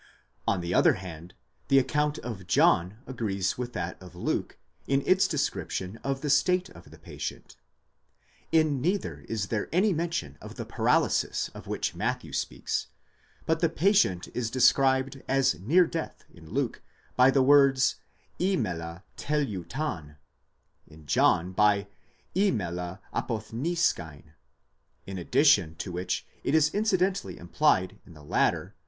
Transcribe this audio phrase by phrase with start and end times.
[0.47, 1.35] On the other hand,
[1.67, 6.69] the account of John agrees with that of Luke in its description of the state
[6.71, 7.55] of the patient;
[8.51, 12.87] in neither is there any mention of the paralysis of which Matthew speaks,
[13.45, 16.81] but the patient is de scribed as near death, in Luke
[17.15, 17.97] by the words
[18.39, 20.15] ἤμελλε τελευτᾷν,
[20.87, 21.85] in John by
[22.35, 24.23] ἤμελλεν ἀποθνήσκειν,
[25.05, 28.73] in addition to which it is incidentally implied in the latter, v.